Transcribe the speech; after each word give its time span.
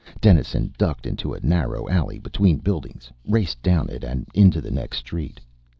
Dennison 0.19 0.73
ducked 0.79 1.05
into 1.05 1.31
a 1.31 1.39
narrow 1.41 1.87
alley 1.87 2.17
between 2.17 2.57
buildings, 2.57 3.11
raced 3.23 3.61
down 3.61 3.87
it 3.89 4.03
and 4.03 4.27
into 4.33 4.59
the 4.59 4.71
next 4.71 4.97
street. 4.97 5.39